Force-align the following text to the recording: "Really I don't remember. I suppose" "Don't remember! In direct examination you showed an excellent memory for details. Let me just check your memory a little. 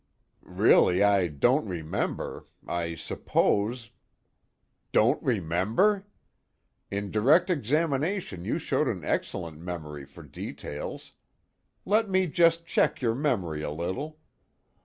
"Really 0.41 1.03
I 1.03 1.27
don't 1.27 1.67
remember. 1.67 2.47
I 2.67 2.95
suppose" 2.95 3.91
"Don't 4.91 5.21
remember! 5.21 6.07
In 6.89 7.11
direct 7.11 7.51
examination 7.51 8.43
you 8.43 8.57
showed 8.57 8.87
an 8.87 9.05
excellent 9.05 9.59
memory 9.59 10.05
for 10.07 10.23
details. 10.23 11.11
Let 11.85 12.09
me 12.09 12.25
just 12.25 12.65
check 12.65 12.99
your 12.99 13.13
memory 13.13 13.61
a 13.61 13.69
little. 13.69 14.17